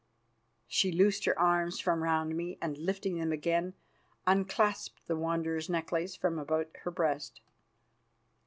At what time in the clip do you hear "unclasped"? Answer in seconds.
4.25-5.05